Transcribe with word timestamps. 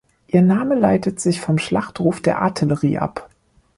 Ihr 0.25 0.41
Name 0.41 0.73
leitet 0.73 1.19
sich 1.19 1.39
vom 1.39 1.59
Schlachtruf 1.59 2.21
der 2.21 2.41
Artillerie 2.41 2.97
ab. 2.97 3.29